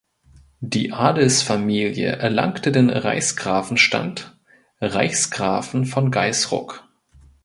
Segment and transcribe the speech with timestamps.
[0.61, 4.35] Die Adelsfamilie erlangte den Reichsgrafenstand
[4.81, 6.87] (Reichsgrafen von Gaisruck).